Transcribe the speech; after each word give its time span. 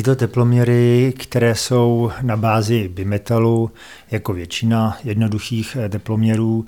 Tyto 0.00 0.16
teploměry, 0.16 1.14
které 1.18 1.54
jsou 1.54 2.10
na 2.22 2.36
bázi 2.36 2.88
bimetalu, 2.88 3.70
jako 4.10 4.32
většina 4.32 4.98
jednoduchých 5.04 5.76
teploměrů, 5.88 6.66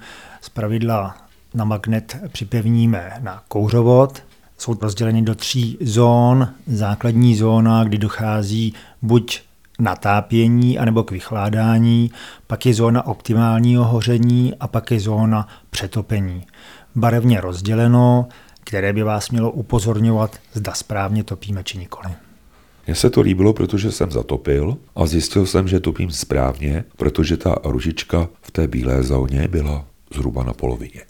pravidla 0.53 1.17
na 1.55 1.65
magnet 1.65 2.17
připevníme 2.33 3.13
na 3.21 3.43
kouřovod. 3.49 4.23
Jsou 4.59 4.79
rozděleny 4.83 5.23
do 5.23 5.35
tří 5.35 5.79
zón. 5.81 6.49
Základní 6.67 7.37
zóna, 7.37 7.85
kdy 7.85 7.99
dochází 7.99 8.75
buď 9.03 9.41
natápění 9.79 10.79
anebo 10.79 11.03
k 11.03 11.11
vychládání, 11.11 12.11
pak 12.47 12.67
je 12.67 12.75
zóna 12.75 13.07
optimálního 13.07 13.85
hoření 13.85 14.55
a 14.61 14.69
pak 14.69 14.91
je 14.91 15.01
zóna 15.01 15.49
přetopení. 15.71 16.47
Barevně 16.95 17.41
rozděleno, 17.41 18.29
které 18.65 18.93
by 18.93 19.03
vás 19.03 19.31
mělo 19.31 19.51
upozorňovat, 19.51 20.37
zda 20.53 20.73
správně 20.73 21.25
topíme 21.25 21.65
či 21.65 21.79
nikoli. 21.79 22.13
Mně 22.87 22.95
se 22.95 23.11
to 23.11 23.21
líbilo, 23.21 23.53
protože 23.53 23.93
jsem 23.93 24.11
zatopil 24.11 24.77
a 24.97 25.07
zjistil 25.07 25.47
jsem, 25.47 25.69
že 25.69 25.81
topím 25.81 26.11
správně, 26.11 26.85
protože 26.97 27.37
ta 27.37 27.57
ružička 27.65 28.29
v 28.43 28.51
té 28.51 28.67
bílé 28.67 29.03
zóně 29.03 29.49
byla 29.49 29.85
zhruba 30.15 30.45
na 30.45 30.53
polovině. 30.53 31.01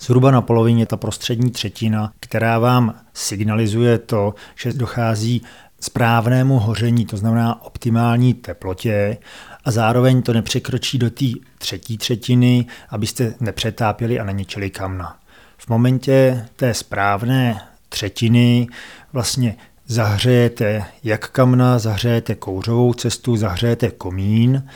Zhruba 0.00 0.30
na 0.30 0.40
polovině 0.40 0.86
ta 0.86 0.96
prostřední 0.96 1.50
třetina, 1.50 2.12
která 2.20 2.58
vám 2.58 2.94
signalizuje 3.14 3.98
to, 3.98 4.34
že 4.56 4.72
dochází 4.72 5.42
správnému 5.80 6.58
hoření, 6.58 7.06
to 7.06 7.16
znamená 7.16 7.62
optimální 7.62 8.34
teplotě 8.34 9.18
a 9.64 9.70
zároveň 9.70 10.22
to 10.22 10.32
nepřekročí 10.32 10.98
do 10.98 11.10
té 11.10 11.24
třetí 11.58 11.98
třetiny, 11.98 12.66
abyste 12.90 13.34
nepřetápěli 13.40 14.20
a 14.20 14.24
neničili 14.24 14.70
kamna. 14.70 15.16
V 15.58 15.68
momentě 15.68 16.46
té 16.56 16.74
správné 16.74 17.60
třetiny 17.88 18.66
vlastně 19.12 19.56
zahřejete 19.88 20.84
jak 21.04 21.30
kamna, 21.30 21.78
zahřejete 21.78 22.34
kouřovou 22.34 22.94
cestu, 22.94 23.36
zahřejete 23.36 23.90
komín 23.90 24.66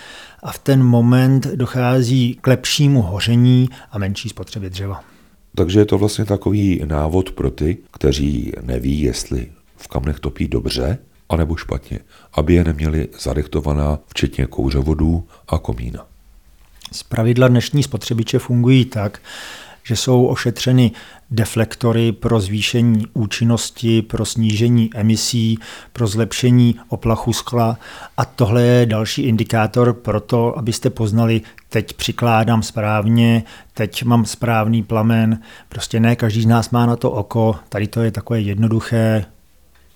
a 0.43 0.53
v 0.53 0.59
ten 0.59 0.83
moment 0.83 1.47
dochází 1.47 2.39
k 2.41 2.47
lepšímu 2.47 3.03
hoření 3.03 3.69
a 3.91 3.99
menší 3.99 4.29
spotřebě 4.29 4.71
dřeva. 4.71 5.05
Takže 5.55 5.81
je 5.81 5.85
to 5.85 5.99
vlastně 5.99 6.25
takový 6.25 6.83
návod 6.85 7.31
pro 7.31 7.51
ty, 7.51 7.79
kteří 7.93 8.53
neví, 8.63 9.01
jestli 9.01 9.53
v 9.77 9.89
kamnech 9.89 10.21
topí 10.21 10.49
dobře, 10.49 10.99
anebo 11.29 11.57
špatně, 11.57 11.99
aby 12.33 12.55
je 12.55 12.65
neměli 12.65 13.09
zadechtovaná, 13.21 13.99
včetně 14.07 14.47
kouřovodů 14.47 15.25
a 15.49 15.59
komína. 15.59 16.07
Z 16.93 17.03
pravidla 17.03 17.49
dnešní 17.49 17.83
spotřebiče 17.83 18.39
fungují 18.39 18.85
tak, 18.85 19.21
že 19.83 19.97
jsou 19.97 20.27
ošetřeny 20.27 20.91
deflektory 21.31 22.13
pro 22.13 22.41
zvýšení 22.41 23.07
účinnosti, 23.15 24.03
pro 24.03 24.25
snížení 24.25 24.91
emisí, 24.95 25.59
pro 25.93 26.07
zlepšení 26.07 26.75
oplachu 26.89 27.33
skla. 27.33 27.79
A 28.17 28.25
tohle 28.25 28.63
je 28.63 28.87
další 28.87 29.23
indikátor 29.23 29.93
pro 29.93 30.21
to, 30.21 30.59
abyste 30.59 30.91
poznali, 30.91 31.41
teď 31.69 31.93
přikládám 31.93 32.63
správně, 32.63 33.43
teď 33.75 34.03
mám 34.05 34.25
správný 34.25 34.83
plamen, 34.83 35.41
prostě 35.69 36.01
ne 36.01 36.17
každý 36.17 36.43
z 36.43 36.47
nás 36.47 36.71
má 36.71 36.87
na 36.87 36.97
to 36.97 37.11
oko, 37.11 37.57
tady 37.69 37.87
to 37.87 38.03
je 38.03 38.11
takové 38.11 38.41
jednoduché, 38.41 39.25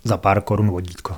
za 0.04 0.16
pár 0.16 0.40
korun 0.40 0.70
vodítko. 0.70 1.14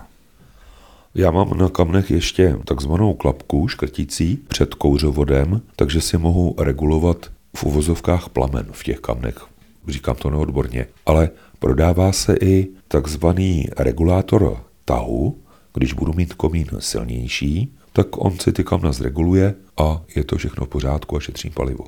Já 1.14 1.30
mám 1.30 1.58
na 1.58 1.68
kamnech 1.68 2.10
ještě 2.10 2.58
takzvanou 2.64 3.14
klapku 3.14 3.68
škrtící 3.68 4.38
před 4.48 4.74
kouřovodem, 4.74 5.60
takže 5.76 6.00
si 6.00 6.18
mohu 6.18 6.54
regulovat 6.58 7.30
v 7.58 7.64
uvozovkách 7.64 8.28
plamen 8.28 8.66
v 8.72 8.82
těch 8.82 9.00
kamnech. 9.00 9.46
Říkám 9.88 10.16
to 10.16 10.30
neodborně. 10.30 10.86
Ale 11.06 11.30
prodává 11.58 12.12
se 12.12 12.36
i 12.40 12.68
takzvaný 12.88 13.68
regulátor 13.78 14.56
tahu, 14.84 15.38
když 15.74 15.92
budu 15.92 16.12
mít 16.12 16.34
komín 16.34 16.66
silnější, 16.78 17.72
tak 17.92 18.06
on 18.24 18.38
si 18.38 18.52
ty 18.52 18.64
kamna 18.64 18.92
zreguluje 18.92 19.54
a 19.76 20.00
je 20.16 20.24
to 20.24 20.36
všechno 20.36 20.66
v 20.66 20.68
pořádku 20.68 21.16
a 21.16 21.20
šetřím 21.20 21.52
palivo. 21.52 21.84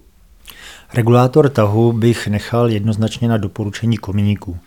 Regulátor 0.94 1.48
tahu 1.48 1.92
bych 1.92 2.28
nechal 2.28 2.70
jednoznačně 2.70 3.28
na 3.28 3.36
doporučení 3.36 3.96
komíníků. 3.96 4.58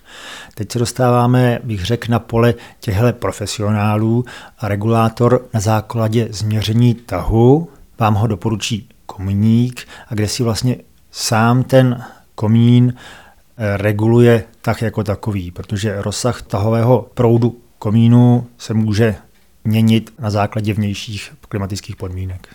Teď 0.55 0.71
se 0.71 0.79
dostáváme, 0.79 1.59
bych 1.63 1.85
řekl, 1.85 2.11
na 2.11 2.19
pole 2.19 2.53
těchto 2.79 3.13
profesionálů 3.13 4.25
a 4.59 4.67
regulátor 4.67 5.45
na 5.53 5.59
základě 5.59 6.27
změření 6.31 6.93
tahu 6.93 7.69
vám 7.99 8.13
ho 8.13 8.27
doporučí 8.27 8.89
komíník 9.05 9.87
a 10.07 10.15
kde 10.15 10.27
si 10.27 10.43
vlastně 10.43 10.77
sám 11.13 11.63
ten 11.63 12.03
komín 12.35 12.93
eh, 12.93 13.77
reguluje 13.77 14.43
tak 14.61 14.81
jako 14.81 15.03
takový, 15.03 15.51
protože 15.51 16.01
rozsah 16.01 16.41
tahového 16.41 17.09
proudu 17.13 17.57
komínu 17.79 18.47
se 18.57 18.73
může 18.73 19.15
měnit 19.63 20.13
na 20.19 20.29
základě 20.29 20.73
vnějších 20.73 21.33
klimatických 21.49 21.95
podmínek. 21.95 22.47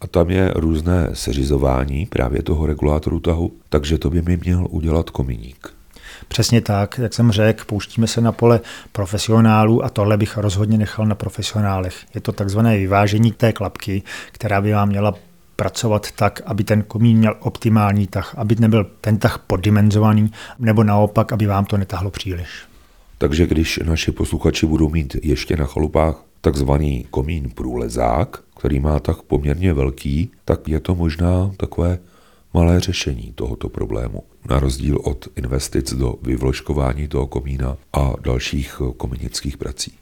A 0.00 0.06
tam 0.06 0.30
je 0.30 0.52
různé 0.54 1.08
seřizování 1.12 2.06
právě 2.06 2.42
toho 2.42 2.66
regulátoru 2.66 3.20
tahu, 3.20 3.52
takže 3.68 3.98
to 3.98 4.10
by 4.10 4.22
mi 4.22 4.36
měl 4.36 4.66
udělat 4.70 5.10
komíník. 5.10 5.74
Přesně 6.28 6.60
tak, 6.60 6.98
jak 6.98 7.14
jsem 7.14 7.32
řekl, 7.32 7.64
pouštíme 7.64 8.06
se 8.06 8.20
na 8.20 8.32
pole 8.32 8.60
profesionálů 8.92 9.84
a 9.84 9.88
tohle 9.88 10.16
bych 10.16 10.36
rozhodně 10.36 10.78
nechal 10.78 11.06
na 11.06 11.14
profesionálech. 11.14 11.94
Je 12.14 12.20
to 12.20 12.32
takzvané 12.32 12.76
vyvážení 12.76 13.32
té 13.32 13.52
klapky, 13.52 14.02
která 14.32 14.60
by 14.60 14.72
vám 14.72 14.88
měla 14.88 15.14
pracovat 15.56 16.12
tak, 16.12 16.42
aby 16.46 16.64
ten 16.64 16.82
komín 16.82 17.18
měl 17.18 17.36
optimální 17.40 18.06
tah, 18.06 18.34
aby 18.38 18.56
nebyl 18.58 18.84
ten 19.00 19.18
tah 19.18 19.38
poddimenzovaný, 19.38 20.32
nebo 20.58 20.84
naopak, 20.84 21.32
aby 21.32 21.46
vám 21.46 21.64
to 21.64 21.76
netahlo 21.76 22.10
příliš. 22.10 22.48
Takže 23.18 23.46
když 23.46 23.80
naši 23.84 24.12
posluchači 24.12 24.66
budou 24.66 24.88
mít 24.88 25.16
ještě 25.22 25.56
na 25.56 25.66
chalupách 25.66 26.22
takzvaný 26.40 27.06
komín 27.10 27.50
průlezák, 27.54 28.40
který 28.58 28.80
má 28.80 29.00
tak 29.00 29.22
poměrně 29.22 29.74
velký, 29.74 30.30
tak 30.44 30.68
je 30.68 30.80
to 30.80 30.94
možná 30.94 31.50
takové 31.56 31.98
malé 32.54 32.80
řešení 32.80 33.32
tohoto 33.34 33.68
problému. 33.68 34.22
Na 34.50 34.58
rozdíl 34.58 34.98
od 35.04 35.28
investic 35.36 35.94
do 35.94 36.14
vyvložkování 36.22 37.08
toho 37.08 37.26
komína 37.26 37.76
a 37.92 38.12
dalších 38.20 38.80
kominických 38.96 39.56
prací. 39.56 39.92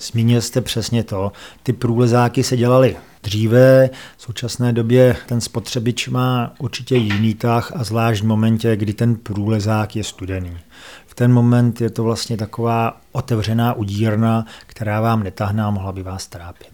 Zmínil 0.00 0.40
jste 0.40 0.60
přesně 0.60 1.04
to. 1.04 1.32
Ty 1.62 1.72
průlezáky 1.72 2.42
se 2.42 2.56
dělaly 2.56 2.96
dříve, 3.24 3.90
v 4.16 4.22
současné 4.22 4.72
době 4.72 5.16
ten 5.26 5.40
spotřebič 5.40 6.08
má 6.08 6.54
určitě 6.58 6.96
jiný 6.96 7.34
tah 7.34 7.72
a 7.76 7.84
zvlášť 7.84 8.22
v 8.22 8.26
momentě, 8.26 8.76
kdy 8.76 8.92
ten 8.92 9.16
průlezák 9.16 9.96
je 9.96 10.04
studený. 10.04 10.58
V 11.06 11.14
ten 11.14 11.32
moment 11.32 11.80
je 11.80 11.90
to 11.90 12.04
vlastně 12.04 12.36
taková 12.36 13.00
otevřená 13.12 13.72
udírna, 13.72 14.46
která 14.66 15.00
vám 15.00 15.22
netahná 15.22 15.70
mohla 15.70 15.92
by 15.92 16.02
vás 16.02 16.26
trápit. 16.26 16.73